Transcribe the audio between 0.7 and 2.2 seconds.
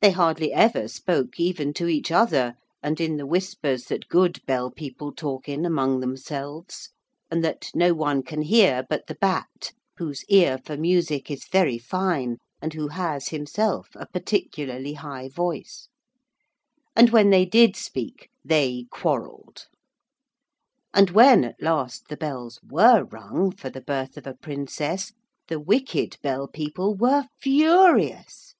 spoke even to each